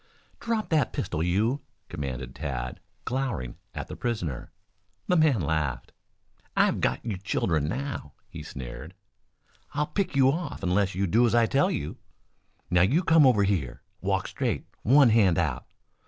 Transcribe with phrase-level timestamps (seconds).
[0.39, 4.51] "Drop that pistol, you!" commanded Tad, glowering at the prisoner.
[5.05, 5.91] The man laughed.
[6.57, 8.95] "I've got you children now," he sneered.
[9.75, 11.97] "I'll pick you off unless you do as I tell you.
[12.71, 13.83] Now you come over here.
[14.01, 15.67] Walk straight, one hand out.